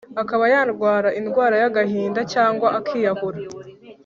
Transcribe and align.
akaba 0.21 0.43
yarwara 0.53 1.09
indwara 1.19 1.55
y’agahinda 1.61 2.21
cyangwa 2.33 2.67
akiyahura. 2.79 3.39